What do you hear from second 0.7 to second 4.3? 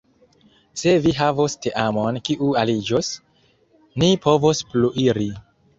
Se vi havos teamon kiu aliĝos, ni